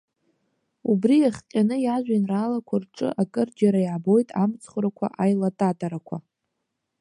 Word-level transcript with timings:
Убри 0.91 1.15
иахҟьаны, 1.21 1.75
иажәеинраалақәа 1.81 2.75
рҿы 2.81 3.07
акырџьара 3.21 3.79
иаабоит 3.83 4.29
амцхәрақәа, 4.43 5.07
аилататарақәа. 5.23 6.17